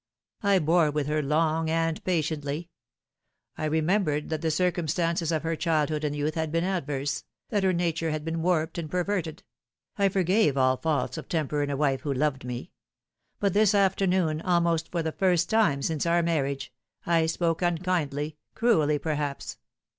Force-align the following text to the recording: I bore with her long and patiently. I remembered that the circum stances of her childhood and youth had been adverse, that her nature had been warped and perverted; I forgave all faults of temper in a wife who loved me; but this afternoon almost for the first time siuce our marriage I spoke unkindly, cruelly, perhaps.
I 0.41 0.57
bore 0.57 0.89
with 0.89 1.05
her 1.05 1.21
long 1.21 1.69
and 1.69 2.03
patiently. 2.03 2.71
I 3.55 3.65
remembered 3.65 4.29
that 4.29 4.41
the 4.41 4.49
circum 4.49 4.87
stances 4.87 5.31
of 5.31 5.43
her 5.43 5.55
childhood 5.55 6.03
and 6.03 6.15
youth 6.15 6.33
had 6.33 6.51
been 6.51 6.63
adverse, 6.63 7.23
that 7.49 7.61
her 7.61 7.71
nature 7.71 8.09
had 8.09 8.25
been 8.25 8.41
warped 8.41 8.79
and 8.79 8.89
perverted; 8.89 9.43
I 9.99 10.09
forgave 10.09 10.57
all 10.57 10.77
faults 10.77 11.19
of 11.19 11.29
temper 11.29 11.61
in 11.61 11.69
a 11.69 11.77
wife 11.77 12.01
who 12.01 12.11
loved 12.15 12.43
me; 12.45 12.71
but 13.39 13.53
this 13.53 13.75
afternoon 13.75 14.41
almost 14.41 14.89
for 14.91 15.03
the 15.03 15.11
first 15.11 15.51
time 15.51 15.81
siuce 15.81 16.07
our 16.09 16.23
marriage 16.23 16.73
I 17.05 17.27
spoke 17.27 17.61
unkindly, 17.61 18.37
cruelly, 18.55 18.97
perhaps. 18.97 19.57